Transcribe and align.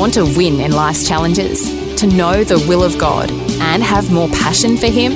Want 0.00 0.14
to 0.14 0.24
win 0.24 0.60
in 0.60 0.72
life's 0.72 1.06
challenges? 1.06 1.68
To 1.96 2.06
know 2.06 2.42
the 2.42 2.58
will 2.66 2.82
of 2.82 2.96
God 2.96 3.30
and 3.60 3.82
have 3.82 4.10
more 4.10 4.30
passion 4.30 4.78
for 4.78 4.86
Him? 4.86 5.12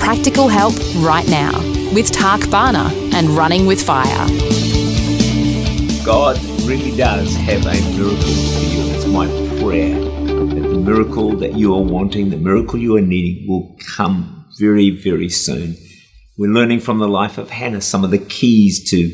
Practical 0.00 0.48
help 0.48 0.74
right 0.96 1.28
now 1.28 1.56
with 1.94 2.10
Tark 2.10 2.50
Bhana 2.50 2.90
and 3.14 3.28
Running 3.28 3.66
with 3.66 3.80
Fire. 3.80 4.26
God 6.04 6.42
really 6.64 6.96
does 6.96 7.36
have 7.36 7.64
a 7.64 7.96
miracle 7.96 8.16
for 8.16 8.64
you. 8.64 8.82
It's 8.96 9.06
my 9.06 9.28
prayer 9.60 10.00
that 10.00 10.68
the 10.68 10.80
miracle 10.80 11.36
that 11.36 11.52
you 11.52 11.72
are 11.76 11.82
wanting, 11.82 12.30
the 12.30 12.36
miracle 12.36 12.80
you 12.80 12.96
are 12.96 13.00
needing, 13.00 13.46
will 13.48 13.76
come 13.94 14.44
very, 14.58 14.90
very 14.90 15.28
soon. 15.28 15.76
We're 16.36 16.50
learning 16.50 16.80
from 16.80 16.98
the 16.98 17.08
life 17.08 17.38
of 17.38 17.50
Hannah 17.50 17.80
some 17.80 18.02
of 18.02 18.10
the 18.10 18.18
keys 18.18 18.90
to 18.90 19.08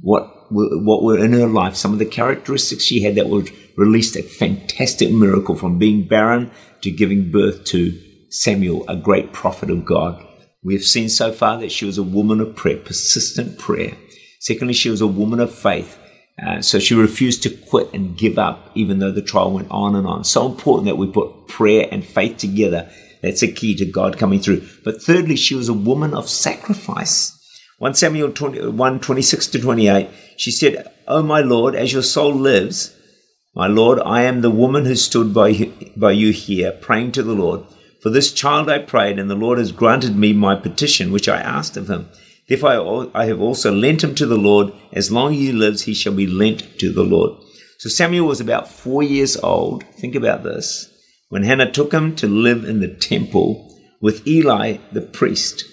what 0.00 0.37
what 0.50 1.02
were 1.02 1.18
in 1.18 1.32
her 1.32 1.46
life, 1.46 1.76
some 1.76 1.92
of 1.92 1.98
the 1.98 2.06
characteristics 2.06 2.84
she 2.84 3.02
had 3.02 3.14
that 3.16 3.28
would 3.28 3.50
released 3.76 4.16
a 4.16 4.22
fantastic 4.22 5.10
miracle 5.10 5.54
from 5.54 5.78
being 5.78 6.06
barren 6.06 6.50
to 6.82 6.90
giving 6.90 7.30
birth 7.30 7.64
to 7.64 7.96
Samuel, 8.28 8.84
a 8.88 8.96
great 8.96 9.32
prophet 9.32 9.70
of 9.70 9.84
God. 9.84 10.24
We 10.64 10.74
have 10.74 10.84
seen 10.84 11.08
so 11.08 11.32
far 11.32 11.58
that 11.60 11.72
she 11.72 11.84
was 11.84 11.96
a 11.96 12.02
woman 12.02 12.40
of 12.40 12.56
prayer, 12.56 12.76
persistent 12.76 13.58
prayer. 13.58 13.96
Secondly, 14.40 14.74
she 14.74 14.90
was 14.90 15.00
a 15.00 15.06
woman 15.06 15.38
of 15.40 15.54
faith. 15.54 15.96
Uh, 16.44 16.60
so 16.60 16.78
she 16.78 16.94
refused 16.94 17.42
to 17.44 17.50
quit 17.50 17.92
and 17.94 18.18
give 18.18 18.38
up, 18.38 18.70
even 18.74 18.98
though 18.98 19.12
the 19.12 19.22
trial 19.22 19.52
went 19.52 19.70
on 19.70 19.94
and 19.94 20.06
on. 20.06 20.24
So 20.24 20.46
important 20.46 20.86
that 20.86 20.98
we 20.98 21.10
put 21.10 21.48
prayer 21.48 21.88
and 21.90 22.04
faith 22.04 22.36
together. 22.38 22.90
That's 23.22 23.42
a 23.42 23.50
key 23.50 23.76
to 23.76 23.86
God 23.86 24.18
coming 24.18 24.40
through. 24.40 24.66
But 24.84 25.02
thirdly, 25.02 25.36
she 25.36 25.54
was 25.54 25.68
a 25.68 25.74
woman 25.74 26.14
of 26.14 26.28
sacrifice. 26.28 27.37
1 27.78 27.94
Samuel 27.94 28.32
20, 28.32 28.66
1 28.68 29.00
26 29.00 29.46
to 29.46 29.60
28, 29.60 30.10
she 30.36 30.50
said, 30.50 30.92
Oh 31.06 31.22
my 31.22 31.40
Lord, 31.40 31.76
as 31.76 31.92
your 31.92 32.02
soul 32.02 32.34
lives, 32.34 32.96
my 33.54 33.68
Lord, 33.68 34.00
I 34.00 34.22
am 34.22 34.40
the 34.40 34.50
woman 34.50 34.84
who 34.84 34.96
stood 34.96 35.32
by, 35.32 35.72
by 35.96 36.10
you 36.10 36.32
here, 36.32 36.72
praying 36.72 37.12
to 37.12 37.22
the 37.22 37.34
Lord. 37.34 37.64
For 38.02 38.10
this 38.10 38.32
child 38.32 38.68
I 38.68 38.78
prayed, 38.78 39.18
and 39.18 39.30
the 39.30 39.36
Lord 39.36 39.58
has 39.58 39.70
granted 39.70 40.16
me 40.16 40.32
my 40.32 40.56
petition, 40.56 41.12
which 41.12 41.28
I 41.28 41.40
asked 41.40 41.76
of 41.76 41.88
him. 41.88 42.08
Therefore 42.48 43.10
I 43.14 43.26
have 43.26 43.40
also 43.40 43.72
lent 43.72 44.02
him 44.02 44.14
to 44.16 44.26
the 44.26 44.36
Lord. 44.36 44.72
As 44.92 45.12
long 45.12 45.32
as 45.32 45.38
he 45.38 45.52
lives, 45.52 45.82
he 45.82 45.94
shall 45.94 46.14
be 46.14 46.26
lent 46.26 46.80
to 46.80 46.92
the 46.92 47.04
Lord. 47.04 47.40
So 47.78 47.88
Samuel 47.88 48.26
was 48.26 48.40
about 48.40 48.68
four 48.68 49.04
years 49.04 49.36
old. 49.36 49.84
Think 50.00 50.16
about 50.16 50.42
this. 50.42 50.92
When 51.28 51.44
Hannah 51.44 51.70
took 51.70 51.92
him 51.92 52.16
to 52.16 52.26
live 52.26 52.64
in 52.64 52.80
the 52.80 52.88
temple 52.88 53.72
with 54.00 54.26
Eli 54.26 54.78
the 54.90 55.02
priest. 55.02 55.64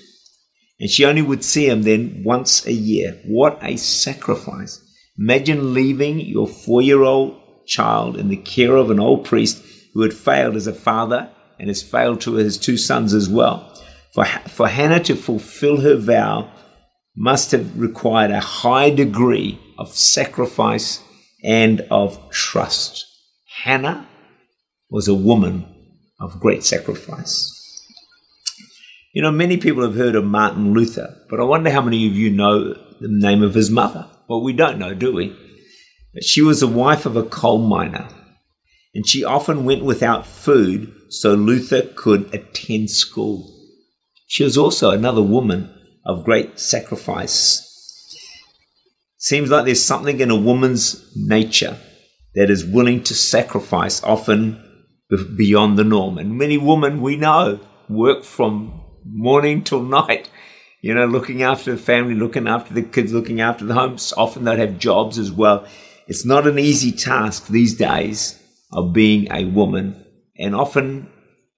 And 0.79 0.89
she 0.89 1.05
only 1.05 1.21
would 1.21 1.43
see 1.43 1.67
him 1.69 1.83
then 1.83 2.23
once 2.25 2.65
a 2.65 2.73
year. 2.73 3.19
What 3.25 3.59
a 3.61 3.77
sacrifice. 3.77 4.81
Imagine 5.17 5.73
leaving 5.73 6.19
your 6.19 6.47
four 6.47 6.81
year 6.81 7.03
old 7.03 7.41
child 7.65 8.17
in 8.17 8.27
the 8.27 8.37
care 8.37 8.75
of 8.75 8.91
an 8.91 8.99
old 8.99 9.25
priest 9.25 9.63
who 9.93 10.01
had 10.01 10.13
failed 10.13 10.55
as 10.55 10.67
a 10.67 10.73
father 10.73 11.29
and 11.57 11.69
has 11.69 11.81
failed 11.81 12.21
to 12.21 12.33
his 12.33 12.57
two 12.57 12.77
sons 12.77 13.13
as 13.13 13.29
well. 13.29 13.71
For, 14.13 14.25
for 14.25 14.67
Hannah 14.67 15.03
to 15.05 15.15
fulfill 15.15 15.81
her 15.81 15.95
vow 15.95 16.51
must 17.15 17.51
have 17.51 17.79
required 17.79 18.31
a 18.31 18.39
high 18.41 18.89
degree 18.89 19.59
of 19.77 19.95
sacrifice 19.95 21.01
and 21.43 21.81
of 21.89 22.29
trust. 22.29 23.05
Hannah 23.63 24.07
was 24.89 25.07
a 25.07 25.13
woman 25.13 25.65
of 26.19 26.39
great 26.39 26.63
sacrifice. 26.63 27.64
You 29.15 29.21
know, 29.21 29.31
many 29.31 29.55
people 29.55 29.81
have 29.81 29.95
heard 29.95 30.15
of 30.15 30.25
Martin 30.25 30.73
Luther, 30.73 31.15
but 31.29 31.39
I 31.39 31.43
wonder 31.43 31.69
how 31.71 31.81
many 31.81 32.05
of 32.05 32.17
you 32.17 32.29
know 32.29 32.73
the 32.99 33.07
name 33.07 33.43
of 33.43 33.53
his 33.53 33.69
mother. 33.69 34.09
Well, 34.27 34.43
we 34.43 34.51
don't 34.51 34.77
know, 34.77 34.93
do 34.93 35.13
we? 35.13 35.33
But 36.13 36.25
she 36.25 36.41
was 36.41 36.59
the 36.59 36.67
wife 36.67 37.05
of 37.05 37.15
a 37.15 37.23
coal 37.23 37.59
miner, 37.59 38.09
and 38.93 39.07
she 39.07 39.23
often 39.23 39.63
went 39.63 39.85
without 39.85 40.27
food 40.27 40.93
so 41.07 41.33
Luther 41.33 41.83
could 41.95 42.35
attend 42.35 42.89
school. 42.89 43.49
She 44.27 44.43
was 44.43 44.57
also 44.57 44.91
another 44.91 45.21
woman 45.21 45.73
of 46.05 46.25
great 46.25 46.59
sacrifice. 46.59 47.61
Seems 49.15 49.49
like 49.49 49.63
there's 49.63 49.81
something 49.81 50.19
in 50.19 50.29
a 50.29 50.35
woman's 50.35 51.09
nature 51.15 51.77
that 52.33 52.49
is 52.49 52.65
willing 52.65 53.01
to 53.03 53.15
sacrifice, 53.15 54.03
often 54.03 54.61
beyond 55.37 55.79
the 55.79 55.85
norm. 55.85 56.17
And 56.17 56.37
many 56.37 56.57
women 56.57 56.99
we 56.99 57.15
know 57.15 57.61
work 57.87 58.25
from 58.25 58.81
morning 59.05 59.63
till 59.63 59.83
night, 59.83 60.29
you 60.81 60.93
know, 60.93 61.05
looking 61.05 61.43
after 61.43 61.71
the 61.71 61.77
family, 61.77 62.15
looking 62.15 62.47
after 62.47 62.73
the 62.73 62.81
kids, 62.81 63.13
looking 63.13 63.41
after 63.41 63.65
the 63.65 63.73
homes. 63.73 64.13
Often 64.17 64.43
they'd 64.43 64.59
have 64.59 64.79
jobs 64.79 65.17
as 65.17 65.31
well. 65.31 65.65
It's 66.07 66.25
not 66.25 66.47
an 66.47 66.59
easy 66.59 66.91
task 66.91 67.47
these 67.47 67.75
days 67.75 68.41
of 68.71 68.93
being 68.93 69.31
a 69.31 69.45
woman, 69.45 70.05
and 70.37 70.55
often, 70.55 71.09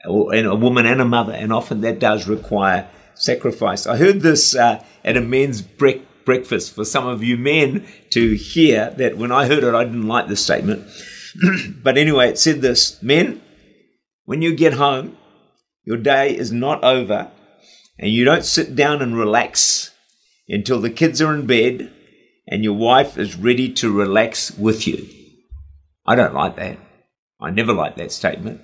and 0.04 0.48
a 0.48 0.56
woman 0.56 0.86
and 0.86 1.02
a 1.02 1.06
mother, 1.06 1.34
and 1.34 1.52
often 1.52 1.82
that 1.82 2.00
does 2.00 2.28
require 2.28 2.88
sacrifice. 3.16 3.88
I 3.88 3.98
heard 3.98 4.22
this 4.22 4.56
uh, 4.56 4.84
at 5.04 5.18
a 5.18 5.22
men's 5.22 5.62
break, 5.62 6.04
breakfast 6.26 6.76
for 6.76 6.86
some 6.86 7.08
of 7.08 7.24
you 7.24 7.38
men 7.38 7.88
to 8.12 8.36
hear 8.36 8.94
that 8.98 9.18
when 9.18 9.32
I 9.32 9.48
heard 9.48 9.64
it, 9.64 9.74
I 9.74 9.84
didn't 9.86 10.08
like 10.08 10.28
the 10.28 10.36
statement. 10.36 10.88
but 11.84 11.98
anyway, 11.98 12.30
it 12.30 12.40
said 12.40 12.62
this 12.62 13.02
Men, 13.02 13.42
when 14.26 14.42
you 14.42 14.56
get 14.56 14.74
home, 14.74 15.18
your 15.86 15.98
day 15.98 16.36
is 16.36 16.52
not 16.52 16.84
over, 16.84 17.32
and 18.00 18.12
you 18.12 18.26
don't 18.26 18.46
sit 18.46 18.76
down 18.76 19.02
and 19.02 19.18
relax 19.18 19.92
until 20.48 20.80
the 20.80 20.90
kids 20.90 21.22
are 21.22 21.34
in 21.34 21.46
bed 21.46 21.92
and 22.48 22.64
your 22.64 22.74
wife 22.74 23.18
is 23.18 23.36
ready 23.36 23.74
to 23.74 23.92
relax 23.92 24.52
with 24.52 24.88
you. 24.88 25.08
I 26.06 26.16
don't 26.16 26.34
like 26.34 26.56
that. 26.56 26.78
I 27.42 27.52
never 27.52 27.74
like 27.74 27.98
that 27.98 28.12
statement, 28.12 28.62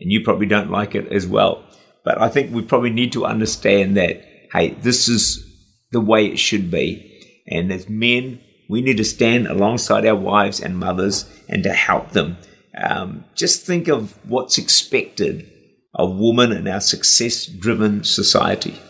and 0.00 0.10
you 0.12 0.22
probably 0.22 0.46
don't 0.46 0.70
like 0.70 0.94
it 0.94 1.12
as 1.12 1.26
well. 1.26 1.64
But 2.04 2.20
I 2.20 2.28
think 2.28 2.52
we 2.52 2.62
probably 2.62 2.90
need 2.90 3.12
to 3.12 3.26
understand 3.26 3.96
that, 3.96 4.22
hey, 4.52 4.70
this 4.70 5.08
is 5.08 5.44
the 5.90 6.00
way 6.00 6.26
it 6.26 6.38
should 6.38 6.70
be. 6.70 7.42
And 7.46 7.72
as 7.72 7.88
men, 7.88 8.40
we 8.68 8.80
need 8.80 8.96
to 8.98 9.04
stand 9.04 9.46
alongside 9.46 10.06
our 10.06 10.16
wives 10.16 10.60
and 10.60 10.78
mothers 10.78 11.28
and 11.48 11.62
to 11.64 11.72
help 11.72 12.10
them. 12.10 12.38
Um, 12.76 13.24
just 13.34 13.66
think 13.66 13.88
of 13.88 14.16
what's 14.28 14.58
expected 14.58 15.50
of 15.94 16.16
women 16.16 16.52
in 16.52 16.66
our 16.66 16.80
success 16.80 17.46
driven 17.46 18.02
society. 18.04 18.80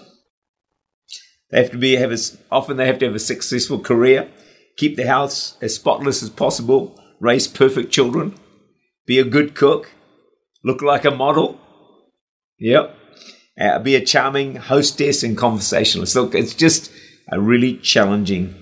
They 1.51 1.63
have 1.63 1.71
to 1.71 1.79
be 1.79 1.97
have 1.97 2.13
a, 2.13 2.19
often 2.51 2.77
they 2.77 2.87
have 2.87 2.99
to 3.01 3.07
have 3.07 3.15
a 3.15 3.21
successful 3.21 3.79
career, 3.79 4.29
keep 4.77 4.97
the 4.97 5.07
house 5.07 5.57
as 5.61 5.75
spotless 5.75 6.23
as 6.23 6.31
possible, 6.31 7.01
raise 7.21 7.47
perfect 7.47 7.93
children, 7.93 8.35
be 9.07 9.19
a 9.19 9.25
good 9.25 9.55
cook, 9.55 9.91
look 10.65 10.83
like 10.83 11.05
a 11.05 11.11
model. 11.11 11.61
Yep, 12.59 12.97
uh, 13.61 13.79
be 13.81 13.95
a 13.95 14.05
charming 14.05 14.57
hostess 14.57 15.23
and 15.23 15.37
conversationalist. 15.37 16.17
Look, 16.17 16.35
it's 16.35 16.55
just 16.55 16.91
a 17.31 17.41
really 17.41 17.77
challenging 17.79 18.55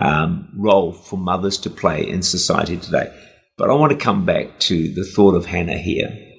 um, 0.00 0.50
role 0.56 0.92
for 0.92 1.16
mothers 1.16 1.58
to 1.58 1.70
play 1.70 2.08
in 2.08 2.22
society 2.22 2.76
today. 2.76 3.12
But 3.58 3.70
I 3.70 3.74
want 3.74 3.92
to 3.92 3.98
come 3.98 4.24
back 4.24 4.58
to 4.60 4.92
the 4.92 5.04
thought 5.04 5.34
of 5.34 5.46
Hannah 5.46 5.78
here. 5.78 6.31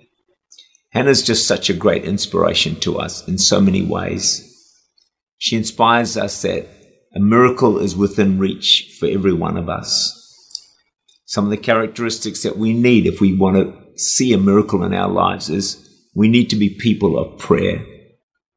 Hannah's 0.94 1.24
just 1.24 1.48
such 1.48 1.70
a 1.72 1.74
great 1.74 2.06
inspiration 2.06 2.80
to 2.82 3.00
us 3.00 3.28
in 3.28 3.40
so 3.40 3.60
many 3.60 3.82
ways. 3.82 4.50
She 5.40 5.56
inspires 5.56 6.16
us 6.16 6.44
that 6.44 6.68
a 7.16 7.20
miracle 7.20 7.80
is 7.80 7.96
within 7.96 8.38
reach 8.38 8.96
for 9.00 9.08
every 9.08 9.34
one 9.34 9.58
of 9.58 9.70
us. 9.70 10.20
Some 11.26 11.46
of 11.46 11.52
the 11.52 11.58
characteristics 11.58 12.44
that 12.44 12.58
we 12.58 12.74
need 12.74 13.08
if 13.08 13.20
we 13.20 13.36
want 13.36 13.58
to 13.58 13.98
see 13.98 14.34
a 14.34 14.38
miracle 14.38 14.84
in 14.84 14.94
our 14.94 15.10
lives 15.10 15.50
is 15.50 15.80
we 16.14 16.28
need 16.28 16.50
to 16.52 16.56
be 16.56 16.70
people 16.70 17.18
of 17.18 17.40
prayer, 17.40 17.84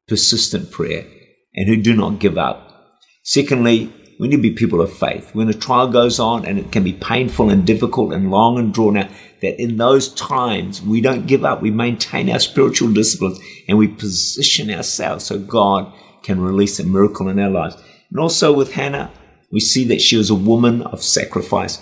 persistent 0.07 0.71
prayer, 0.71 1.07
and 1.55 1.67
who 1.67 1.75
do 1.75 1.95
not 1.95 2.19
give 2.19 2.37
up. 2.37 2.99
Secondly, 3.23 3.91
we 4.19 4.27
need 4.27 4.37
to 4.37 4.41
be 4.41 4.51
people 4.51 4.81
of 4.81 4.91
faith. 4.91 5.33
When 5.33 5.49
a 5.49 5.53
trial 5.53 5.87
goes 5.87 6.19
on 6.19 6.45
and 6.45 6.57
it 6.57 6.71
can 6.71 6.83
be 6.83 6.93
painful 6.93 7.49
and 7.49 7.65
difficult 7.65 8.13
and 8.13 8.31
long 8.31 8.57
and 8.57 8.73
drawn 8.73 8.97
out, 8.97 9.09
that 9.41 9.61
in 9.61 9.77
those 9.77 10.13
times 10.13 10.81
we 10.81 11.01
don't 11.01 11.27
give 11.27 11.45
up. 11.45 11.61
We 11.61 11.71
maintain 11.71 12.29
our 12.29 12.39
spiritual 12.39 12.91
disciplines 12.91 13.39
and 13.67 13.77
we 13.77 13.87
position 13.87 14.71
ourselves 14.71 15.25
so 15.25 15.37
God 15.37 15.93
can 16.23 16.41
release 16.41 16.79
a 16.79 16.83
miracle 16.83 17.29
in 17.29 17.39
our 17.39 17.49
lives. 17.49 17.77
And 18.09 18.19
also 18.19 18.53
with 18.53 18.73
Hannah, 18.73 19.11
we 19.51 19.59
see 19.59 19.85
that 19.85 20.01
she 20.01 20.17
was 20.17 20.29
a 20.29 20.35
woman 20.35 20.81
of 20.81 21.03
sacrifice. 21.03 21.81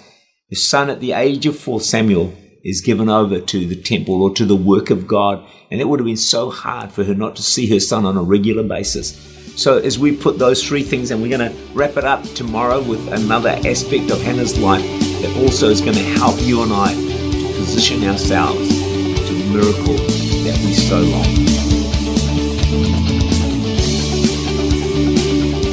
His 0.49 0.67
son, 0.67 0.89
at 0.89 0.99
the 0.99 1.13
age 1.13 1.45
of 1.45 1.57
four, 1.57 1.81
Samuel, 1.81 2.33
is 2.63 2.81
given 2.81 3.09
over 3.09 3.39
to 3.39 3.65
the 3.65 3.75
temple 3.75 4.21
or 4.21 4.33
to 4.35 4.45
the 4.45 4.55
work 4.55 4.89
of 4.89 5.07
God. 5.07 5.47
And 5.71 5.79
it 5.79 5.87
would 5.87 5.99
have 5.99 6.05
been 6.05 6.17
so 6.17 6.49
hard 6.49 6.91
for 6.91 7.03
her 7.03 7.15
not 7.15 7.35
to 7.37 7.43
see 7.43 7.67
her 7.69 7.79
son 7.79 8.05
on 8.05 8.17
a 8.17 8.23
regular 8.23 8.63
basis. 8.63 9.44
So, 9.55 9.77
as 9.77 9.97
we 9.97 10.15
put 10.15 10.37
those 10.37 10.61
three 10.61 10.83
things, 10.83 11.11
and 11.11 11.21
we're 11.21 11.35
going 11.37 11.49
to 11.49 11.57
wrap 11.73 11.95
it 11.95 12.03
up 12.03 12.23
tomorrow 12.33 12.81
with 12.81 13.07
another 13.13 13.51
aspect 13.65 14.11
of 14.11 14.21
Hannah's 14.21 14.59
life 14.59 14.83
that 15.21 15.33
also 15.41 15.69
is 15.69 15.79
going 15.79 15.95
to 15.95 16.03
help 16.03 16.35
you 16.41 16.61
and 16.61 16.73
I 16.73 16.93
position 17.55 18.03
ourselves 18.03 18.67
to 18.67 19.33
the 19.33 19.49
miracle 19.53 19.95
that 20.43 20.59
we 20.65 20.73
so 20.73 20.99
long. 20.99 21.55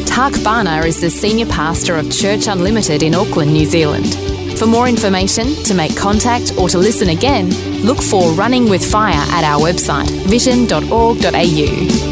Tark 0.07 0.35
Bhana 0.45 0.87
is 0.87 1.01
the 1.01 1.11
Senior 1.11 1.47
Pastor 1.47 1.97
of 1.97 2.09
Church 2.13 2.47
Unlimited 2.47 3.03
in 3.03 3.17
Auckland, 3.17 3.53
New 3.53 3.67
Zealand. 3.67 4.15
For 4.59 4.67
more 4.67 4.87
information, 4.89 5.55
to 5.65 5.75
make 5.75 5.97
contact, 5.97 6.53
or 6.57 6.69
to 6.69 6.79
listen 6.79 7.09
again, 7.09 7.51
look 7.83 8.01
for 8.01 8.31
Running 8.35 8.71
with 8.71 8.89
Fire 8.89 9.25
at 9.33 9.43
our 9.43 9.59
website, 9.61 10.09
vision.org.au. 10.29 12.12